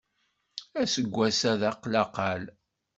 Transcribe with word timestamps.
Aseggas-a 0.81 1.53
d 1.59 1.61
aqlaqal. 1.71 2.43